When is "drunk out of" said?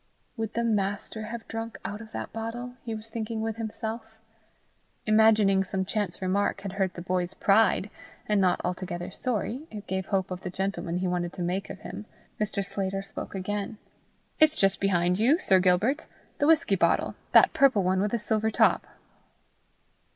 1.47-2.11